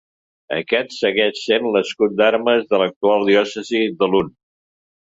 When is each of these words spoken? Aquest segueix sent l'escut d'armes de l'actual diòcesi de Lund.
Aquest 0.55 0.95
segueix 0.99 1.43
sent 1.51 1.69
l'escut 1.77 2.17
d'armes 2.23 2.67
de 2.75 2.83
l'actual 2.85 3.29
diòcesi 3.31 3.87
de 4.03 4.13
Lund. 4.17 4.39